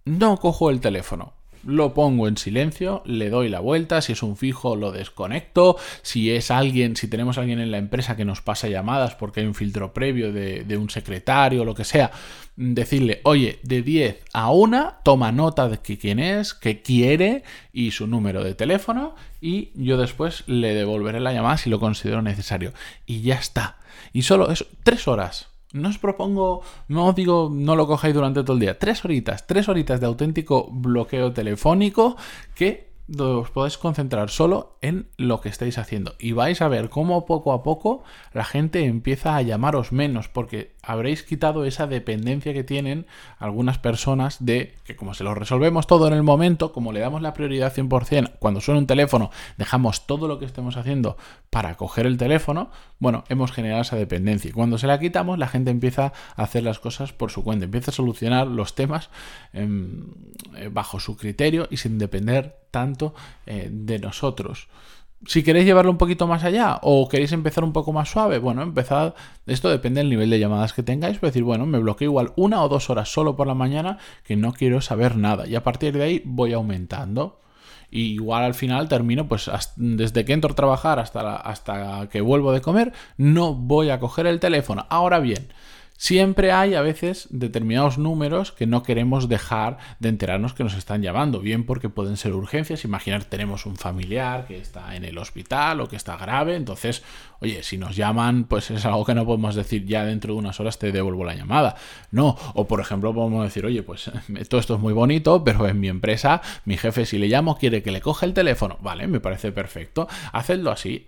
no 0.05 0.37
cojo 0.37 0.69
el 0.69 0.79
teléfono 0.79 1.36
lo 1.67 1.93
pongo 1.93 2.29
en 2.29 2.37
silencio, 2.37 3.03
le 3.05 3.29
doy 3.29 3.49
la 3.49 3.59
vuelta, 3.59 4.01
si 4.01 4.13
es 4.13 4.23
un 4.23 4.37
fijo 4.37 4.77
lo 4.77 4.93
desconecto, 4.93 5.75
si 6.01 6.31
es 6.31 6.49
alguien, 6.49 6.95
si 6.95 7.09
tenemos 7.09 7.37
alguien 7.37 7.59
en 7.59 7.71
la 7.71 7.77
empresa 7.77 8.15
que 8.15 8.23
nos 8.23 8.41
pasa 8.41 8.69
llamadas 8.69 9.15
porque 9.15 9.41
hay 9.41 9.47
un 9.47 9.53
filtro 9.53 9.93
previo 9.93 10.31
de, 10.31 10.77
un 10.77 10.89
secretario 10.89 11.63
o 11.63 11.65
lo 11.65 11.75
que 11.75 11.83
sea, 11.83 12.11
decirle, 12.55 13.19
oye, 13.25 13.59
de 13.63 13.81
10 13.81 14.23
a 14.31 14.49
1, 14.49 14.93
toma 15.03 15.33
nota 15.33 15.67
de 15.67 15.79
quién 15.79 16.19
es, 16.19 16.53
qué 16.53 16.81
quiere 16.81 17.43
y 17.73 17.91
su 17.91 18.07
número 18.07 18.45
de 18.45 18.55
teléfono 18.55 19.15
y 19.41 19.71
yo 19.75 19.97
después 19.97 20.45
le 20.47 20.73
devolveré 20.73 21.19
la 21.19 21.33
llamada 21.33 21.57
si 21.57 21.69
lo 21.69 21.81
considero 21.81 22.21
necesario. 22.21 22.71
Y 23.05 23.23
ya 23.23 23.35
está. 23.35 23.77
Y 24.13 24.21
solo 24.21 24.49
es 24.51 24.65
tres 24.83 25.09
horas. 25.09 25.56
No 25.77 25.89
os 25.89 25.97
propongo, 25.97 26.61
no 26.87 27.05
os 27.07 27.15
digo, 27.15 27.49
no 27.53 27.75
lo 27.75 27.87
cojáis 27.87 28.13
durante 28.13 28.41
todo 28.43 28.53
el 28.53 28.59
día. 28.59 28.77
Tres 28.77 29.05
horitas, 29.05 29.45
tres 29.45 29.69
horitas 29.69 29.99
de 29.99 30.07
auténtico 30.07 30.67
bloqueo 30.71 31.31
telefónico 31.31 32.17
que 32.55 32.86
os 33.15 33.49
podéis 33.51 33.77
concentrar 33.77 34.29
solo 34.29 34.77
en 34.81 35.07
lo 35.17 35.39
que 35.39 35.47
estáis 35.47 35.77
haciendo 35.77 36.15
y 36.19 36.33
vais 36.33 36.61
a 36.61 36.67
ver 36.67 36.89
cómo 36.89 37.25
poco 37.25 37.53
a 37.53 37.63
poco 37.63 38.03
la 38.33 38.43
gente 38.43 38.83
empieza 38.83 39.37
a 39.37 39.41
llamaros 39.41 39.93
menos 39.93 40.27
porque 40.27 40.75
habréis 40.83 41.23
quitado 41.23 41.63
esa 41.63 41.87
dependencia 41.87 42.53
que 42.53 42.65
tienen 42.65 43.05
algunas 43.39 43.77
personas 43.77 44.43
de 44.43 44.75
que 44.83 44.95
como 44.97 45.13
se 45.13 45.23
lo 45.23 45.35
resolvemos 45.35 45.87
todo 45.87 46.07
en 46.07 46.13
el 46.13 46.23
momento, 46.23 46.73
como 46.73 46.91
le 46.91 46.99
damos 46.99 47.21
la 47.21 47.33
prioridad 47.33 47.73
100%, 47.73 48.33
cuando 48.39 48.59
suena 48.59 48.79
un 48.79 48.87
teléfono 48.87 49.31
dejamos 49.57 50.05
todo 50.05 50.27
lo 50.27 50.37
que 50.37 50.45
estemos 50.45 50.75
haciendo 50.75 51.17
para 51.49 51.75
coger 51.75 52.05
el 52.05 52.17
teléfono, 52.17 52.71
bueno, 52.99 53.23
hemos 53.29 53.51
generado 53.51 53.81
esa 53.81 53.95
dependencia. 53.95 54.49
Y 54.49 54.53
cuando 54.53 54.77
se 54.77 54.87
la 54.87 54.99
quitamos 54.99 55.39
la 55.39 55.47
gente 55.47 55.71
empieza 55.71 56.11
a 56.35 56.43
hacer 56.43 56.63
las 56.63 56.79
cosas 56.79 57.13
por 57.13 57.31
su 57.31 57.43
cuenta, 57.43 57.65
empieza 57.65 57.91
a 57.91 57.93
solucionar 57.93 58.47
los 58.47 58.75
temas 58.75 59.09
em, 59.53 60.07
eh, 60.57 60.69
bajo 60.71 60.99
su 60.99 61.15
criterio 61.15 61.67
y 61.71 61.77
sin 61.77 61.97
depender 61.97 62.66
tanto 62.71 63.13
eh, 63.45 63.69
de 63.71 63.99
nosotros. 63.99 64.67
Si 65.25 65.41
queréis 65.41 65.65
llevarlo 65.65 65.89
un 65.89 65.97
poquito 65.97 66.27
más 66.27 66.43
allá 66.43 66.79
o 66.83 67.09
queréis 67.09 67.31
empezar 67.31 67.63
un 67.63 67.73
poco 67.73 67.91
más 67.91 68.09
suave, 68.09 68.37
bueno, 68.37 68.61
empezad. 68.61 69.15
Esto 69.47 69.69
depende 69.69 69.99
del 69.99 70.09
nivel 70.09 70.29
de 70.29 70.39
llamadas 70.39 70.73
que 70.73 70.83
tengáis. 70.83 71.17
Puedes 71.17 71.33
decir, 71.33 71.43
bueno, 71.43 71.65
me 71.65 71.79
bloqueo 71.79 72.09
igual 72.09 72.33
una 72.35 72.63
o 72.63 72.69
dos 72.69 72.91
horas 72.91 73.11
solo 73.11 73.35
por 73.35 73.47
la 73.47 73.55
mañana 73.55 73.97
que 74.23 74.35
no 74.35 74.53
quiero 74.53 74.79
saber 74.79 75.17
nada. 75.17 75.47
Y 75.47 75.55
a 75.55 75.63
partir 75.63 75.97
de 75.97 76.03
ahí 76.03 76.21
voy 76.23 76.53
aumentando. 76.53 77.41
Y 77.89 78.13
igual 78.13 78.43
al 78.43 78.53
final 78.53 78.89
termino, 78.89 79.27
pues 79.27 79.49
desde 79.77 80.23
que 80.23 80.33
entro 80.33 80.51
a 80.51 80.55
trabajar 80.55 80.99
hasta, 80.99 81.35
hasta 81.35 82.09
que 82.09 82.21
vuelvo 82.21 82.51
de 82.51 82.61
comer, 82.61 82.93
no 83.17 83.55
voy 83.55 83.89
a 83.89 83.99
coger 83.99 84.27
el 84.27 84.39
teléfono. 84.39 84.85
Ahora 84.89 85.19
bien, 85.19 85.47
Siempre 85.99 86.51
hay 86.51 86.75
a 86.75 86.81
veces 86.81 87.27
determinados 87.31 87.97
números 87.97 88.51
que 88.51 88.67
no 88.67 88.83
queremos 88.83 89.27
dejar 89.27 89.79
de 89.99 90.09
enterarnos 90.09 90.53
que 90.53 90.63
nos 90.63 90.75
están 90.75 91.01
llamando, 91.01 91.39
bien 91.39 91.65
porque 91.65 91.89
pueden 91.89 92.17
ser 92.17 92.33
urgencias, 92.33 92.85
imaginar 92.85 93.23
tenemos 93.25 93.65
un 93.65 93.77
familiar 93.77 94.45
que 94.45 94.59
está 94.59 94.95
en 94.95 95.03
el 95.03 95.17
hospital 95.17 95.81
o 95.81 95.89
que 95.89 95.95
está 95.95 96.15
grave, 96.15 96.55
entonces, 96.55 97.01
oye, 97.41 97.63
si 97.63 97.77
nos 97.77 97.95
llaman, 97.95 98.45
pues 98.45 98.71
es 98.71 98.85
algo 98.85 99.05
que 99.05 99.15
no 99.15 99.25
podemos 99.25 99.55
decir 99.55 99.85
ya 99.85 100.05
dentro 100.05 100.33
de 100.33 100.39
unas 100.39 100.59
horas 100.59 100.79
te 100.79 100.91
devuelvo 100.91 101.23
la 101.23 101.35
llamada. 101.35 101.75
No, 102.11 102.35
o 102.53 102.67
por 102.67 102.79
ejemplo 102.79 103.13
podemos 103.13 103.43
decir, 103.43 103.65
oye, 103.65 103.83
pues 103.83 104.11
todo 104.49 104.59
esto 104.59 104.75
es 104.75 104.79
muy 104.79 104.93
bonito, 104.93 105.43
pero 105.43 105.67
en 105.67 105.79
mi 105.79 105.87
empresa 105.87 106.41
mi 106.65 106.77
jefe 106.77 107.05
si 107.05 107.17
le 107.17 107.27
llamo 107.27 107.57
quiere 107.57 107.83
que 107.83 107.91
le 107.91 108.01
coja 108.01 108.25
el 108.25 108.33
teléfono, 108.33 108.77
vale, 108.81 109.07
me 109.07 109.19
parece 109.19 109.51
perfecto, 109.51 110.07
hacedlo 110.31 110.71
así. 110.71 111.03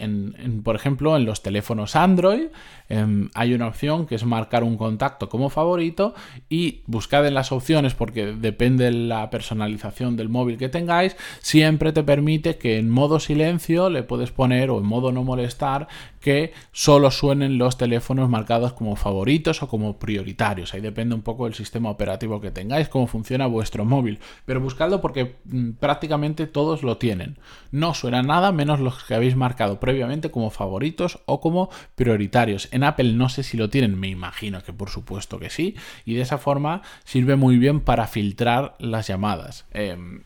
Por 0.63 0.75
ejemplo, 0.75 1.15
en 1.15 1.25
los 1.25 1.41
teléfonos 1.41 1.95
Android 1.95 2.48
em, 2.89 3.29
hay 3.33 3.53
una 3.53 3.67
opción 3.67 4.05
que 4.05 4.15
es 4.15 4.25
marcar 4.25 4.63
un 4.63 4.77
contacto 4.77 5.29
como 5.29 5.50
favorito 5.50 6.13
y 6.50 6.81
buscad 6.86 7.25
en 7.25 7.33
las 7.33 7.51
opciones 7.51 7.93
porque 7.93 8.27
depende 8.27 8.86
de 8.86 8.91
la 8.91 9.29
personalización 9.29 10.15
del 10.15 10.29
móvil 10.29 10.57
que 10.57 10.69
tengáis, 10.69 11.15
siempre 11.41 11.91
te 11.91 12.03
permite 12.03 12.57
que 12.57 12.77
en 12.77 12.89
modo 12.89 13.19
silencio 13.19 13.89
le 13.89 14.03
puedes 14.03 14.31
poner 14.31 14.69
o 14.69 14.79
en 14.79 14.86
modo 14.86 15.12
no 15.12 15.24
molestar 15.24 15.88
que 16.19 16.53
solo 16.71 17.11
suenen 17.11 17.57
los 17.57 17.77
teléfonos 17.77 18.29
marcados 18.29 18.73
como 18.73 18.95
favoritos 18.95 19.63
o 19.63 19.67
como 19.67 19.97
prioritarios. 19.99 20.73
Ahí 20.73 20.81
depende 20.81 21.15
un 21.15 21.21
poco 21.21 21.45
del 21.45 21.53
sistema 21.53 21.89
operativo 21.89 22.41
que 22.41 22.51
tengáis, 22.51 22.89
cómo 22.89 23.07
funciona 23.07 23.47
vuestro 23.47 23.85
móvil. 23.85 24.19
Pero 24.45 24.61
buscadlo 24.61 25.01
porque 25.01 25.38
mm, 25.45 25.71
prácticamente 25.79 26.47
todos 26.47 26.83
lo 26.83 26.97
tienen. 26.97 27.38
No 27.71 27.93
suena 27.93 28.21
nada 28.21 28.51
menos 28.51 28.79
los 28.79 29.03
que 29.03 29.15
habéis 29.15 29.35
marcado 29.35 29.79
previamente 29.79 30.31
como 30.31 30.49
favoritos 30.49 31.19
o 31.25 31.39
como 31.39 31.69
prioritarios. 31.95 32.67
En 32.71 32.83
Apple 32.83 33.13
no 33.13 33.29
sé 33.29 33.43
si 33.43 33.57
lo 33.57 33.69
tienen, 33.69 33.99
me 33.99 34.07
imagino 34.07 34.63
que 34.63 34.73
por 34.73 34.89
supuesto 34.89 35.39
que 35.39 35.49
sí. 35.49 35.75
Y 36.05 36.15
de 36.15 36.21
esa 36.21 36.38
forma 36.38 36.81
sirve 37.03 37.35
muy 37.35 37.57
bien 37.57 37.81
para 37.81 38.07
filtrar 38.07 38.75
las 38.79 39.07
llamadas. 39.07 39.65
Em, 39.71 40.23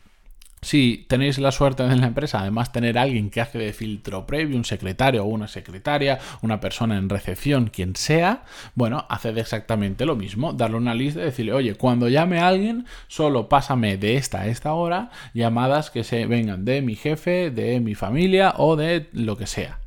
si 0.64 1.04
tenéis 1.08 1.38
la 1.38 1.52
suerte 1.52 1.84
en 1.84 2.00
la 2.00 2.08
empresa, 2.08 2.40
además 2.40 2.72
tener 2.72 2.98
alguien 2.98 3.30
que 3.30 3.40
hace 3.40 3.58
de 3.58 3.72
filtro 3.72 4.26
previo, 4.26 4.56
un 4.56 4.64
secretario 4.64 5.24
o 5.24 5.28
una 5.28 5.46
secretaria, 5.46 6.18
una 6.42 6.60
persona 6.60 6.96
en 6.96 7.08
recepción, 7.08 7.68
quien 7.68 7.94
sea, 7.96 8.44
bueno, 8.74 9.06
haced 9.08 9.36
exactamente 9.38 10.06
lo 10.06 10.16
mismo, 10.16 10.52
darle 10.52 10.76
una 10.76 10.94
lista 10.94 11.20
y 11.20 11.24
decirle, 11.24 11.52
oye, 11.52 11.74
cuando 11.74 12.08
llame 12.08 12.40
a 12.40 12.48
alguien, 12.48 12.86
solo 13.06 13.48
pásame 13.48 13.96
de 13.96 14.16
esta 14.16 14.40
a 14.40 14.46
esta 14.46 14.72
hora 14.72 15.10
llamadas 15.34 15.90
que 15.90 16.04
se 16.04 16.26
vengan 16.26 16.64
de 16.64 16.82
mi 16.82 16.96
jefe, 16.96 17.50
de 17.50 17.80
mi 17.80 17.94
familia 17.94 18.54
o 18.56 18.76
de 18.76 19.08
lo 19.12 19.36
que 19.36 19.46
sea. 19.46 19.78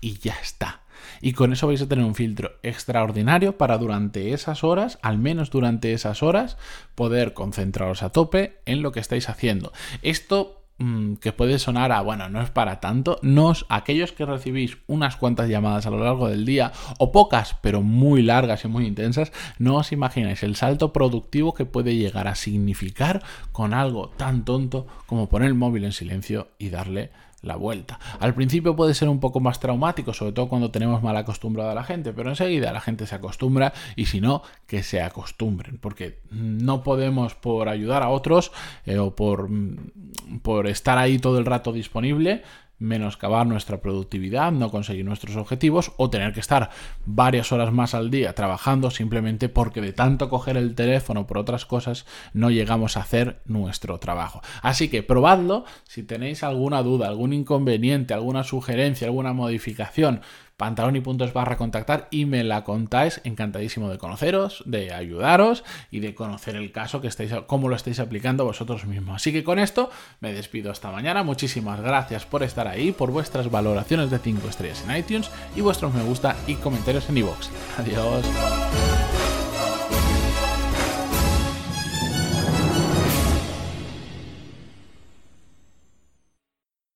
Y 0.00 0.18
ya 0.18 0.36
está 0.42 0.80
y 1.26 1.32
con 1.32 1.52
eso 1.52 1.66
vais 1.66 1.82
a 1.82 1.88
tener 1.88 2.04
un 2.04 2.14
filtro 2.14 2.52
extraordinario 2.62 3.58
para 3.58 3.78
durante 3.78 4.32
esas 4.32 4.62
horas, 4.62 5.00
al 5.02 5.18
menos 5.18 5.50
durante 5.50 5.92
esas 5.92 6.22
horas, 6.22 6.56
poder 6.94 7.34
concentraros 7.34 8.04
a 8.04 8.10
tope 8.10 8.60
en 8.64 8.80
lo 8.80 8.92
que 8.92 9.00
estáis 9.00 9.28
haciendo. 9.28 9.72
Esto 10.02 10.62
mm, 10.78 11.14
que 11.14 11.32
puede 11.32 11.58
sonar 11.58 11.90
a, 11.90 12.00
bueno, 12.00 12.28
no 12.28 12.40
es 12.40 12.50
para 12.50 12.78
tanto, 12.78 13.18
nos, 13.22 13.66
aquellos 13.68 14.12
que 14.12 14.24
recibís 14.24 14.78
unas 14.86 15.16
cuantas 15.16 15.48
llamadas 15.48 15.84
a 15.86 15.90
lo 15.90 15.98
largo 15.98 16.28
del 16.28 16.46
día, 16.46 16.70
o 17.00 17.10
pocas, 17.10 17.56
pero 17.60 17.82
muy 17.82 18.22
largas 18.22 18.64
y 18.64 18.68
muy 18.68 18.86
intensas, 18.86 19.32
no 19.58 19.78
os 19.78 19.90
imagináis 19.90 20.44
el 20.44 20.54
salto 20.54 20.92
productivo 20.92 21.54
que 21.54 21.64
puede 21.64 21.96
llegar 21.96 22.28
a 22.28 22.36
significar 22.36 23.24
con 23.50 23.74
algo 23.74 24.10
tan 24.10 24.44
tonto 24.44 24.86
como 25.06 25.28
poner 25.28 25.48
el 25.48 25.54
móvil 25.54 25.86
en 25.86 25.92
silencio 25.92 26.50
y 26.56 26.68
darle 26.68 27.10
la 27.46 27.56
vuelta. 27.56 27.98
Al 28.20 28.34
principio 28.34 28.76
puede 28.76 28.94
ser 28.94 29.08
un 29.08 29.20
poco 29.20 29.40
más 29.40 29.60
traumático, 29.60 30.12
sobre 30.12 30.32
todo 30.32 30.48
cuando 30.48 30.70
tenemos 30.70 31.02
mal 31.02 31.16
acostumbrada 31.16 31.72
a 31.72 31.74
la 31.74 31.84
gente, 31.84 32.12
pero 32.12 32.30
enseguida 32.30 32.72
la 32.72 32.80
gente 32.80 33.06
se 33.06 33.14
acostumbra 33.14 33.72
y 33.94 34.06
si 34.06 34.20
no, 34.20 34.42
que 34.66 34.82
se 34.82 35.00
acostumbren, 35.00 35.78
porque 35.78 36.20
no 36.30 36.82
podemos 36.82 37.34
por 37.34 37.68
ayudar 37.68 38.02
a 38.02 38.08
otros 38.08 38.52
eh, 38.84 38.98
o 38.98 39.14
por, 39.14 39.48
mm, 39.48 40.40
por 40.42 40.66
estar 40.66 40.98
ahí 40.98 41.18
todo 41.18 41.38
el 41.38 41.46
rato 41.46 41.72
disponible, 41.72 42.42
menoscabar 42.78 43.46
nuestra 43.46 43.80
productividad, 43.80 44.52
no 44.52 44.70
conseguir 44.70 45.04
nuestros 45.04 45.36
objetivos 45.36 45.92
o 45.96 46.10
tener 46.10 46.32
que 46.32 46.40
estar 46.40 46.70
varias 47.04 47.52
horas 47.52 47.72
más 47.72 47.94
al 47.94 48.10
día 48.10 48.34
trabajando 48.34 48.90
simplemente 48.90 49.48
porque 49.48 49.80
de 49.80 49.92
tanto 49.92 50.28
coger 50.28 50.56
el 50.56 50.74
teléfono 50.74 51.26
por 51.26 51.38
otras 51.38 51.64
cosas 51.64 52.06
no 52.32 52.50
llegamos 52.50 52.96
a 52.96 53.00
hacer 53.00 53.40
nuestro 53.46 53.98
trabajo. 53.98 54.42
Así 54.62 54.88
que 54.88 55.02
probadlo, 55.02 55.64
si 55.84 56.02
tenéis 56.02 56.42
alguna 56.42 56.82
duda, 56.82 57.08
algún 57.08 57.32
inconveniente, 57.32 58.14
alguna 58.14 58.44
sugerencia, 58.44 59.06
alguna 59.06 59.32
modificación, 59.32 60.20
pantalón 60.56 60.96
y 60.96 61.00
puntos 61.00 61.32
barra 61.32 61.56
contactar 61.56 62.08
y 62.10 62.24
me 62.24 62.44
la 62.44 62.64
contáis. 62.64 63.20
Encantadísimo 63.24 63.90
de 63.90 63.98
conoceros, 63.98 64.62
de 64.66 64.92
ayudaros 64.92 65.64
y 65.90 66.00
de 66.00 66.14
conocer 66.14 66.56
el 66.56 66.72
caso 66.72 67.00
que 67.00 67.08
estáis, 67.08 67.32
cómo 67.46 67.68
lo 67.68 67.76
estáis 67.76 68.00
aplicando 68.00 68.44
vosotros 68.44 68.86
mismos. 68.86 69.16
Así 69.16 69.32
que 69.32 69.44
con 69.44 69.58
esto 69.58 69.90
me 70.20 70.32
despido 70.32 70.70
hasta 70.70 70.90
mañana. 70.90 71.22
Muchísimas 71.22 71.80
gracias 71.80 72.26
por 72.26 72.42
estar 72.42 72.68
ahí, 72.68 72.92
por 72.92 73.10
vuestras 73.10 73.50
valoraciones 73.50 74.10
de 74.10 74.18
5 74.18 74.48
estrellas 74.48 74.84
en 74.86 74.96
iTunes 74.96 75.30
y 75.54 75.60
vuestros 75.60 75.94
me 75.94 76.02
gusta 76.02 76.36
y 76.46 76.54
comentarios 76.54 77.08
en 77.08 77.18
iVoox. 77.18 77.48
Adiós. 77.78 79.05